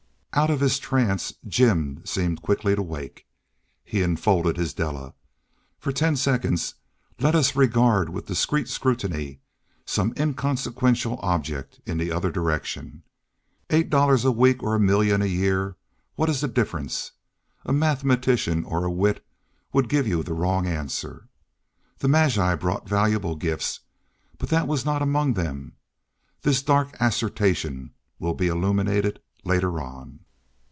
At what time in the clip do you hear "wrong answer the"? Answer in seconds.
20.33-22.07